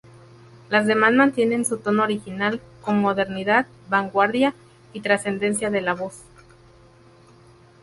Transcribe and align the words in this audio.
Las 0.71 0.87
demás 0.87 1.13
mantiene 1.13 1.63
su 1.63 1.77
tono 1.77 2.01
original, 2.01 2.59
con 2.81 2.99
modernidad, 3.01 3.67
vanguardia 3.87 4.55
y 4.93 5.01
trascendencia 5.01 5.69
de 5.69 5.81
la 5.81 5.93
voz. 5.93 6.23